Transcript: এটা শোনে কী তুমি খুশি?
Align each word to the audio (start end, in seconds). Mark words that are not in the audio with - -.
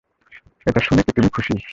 এটা 0.67 0.79
শোনে 0.79 1.01
কী 1.03 1.11
তুমি 1.11 1.29
খুশি? 1.29 1.53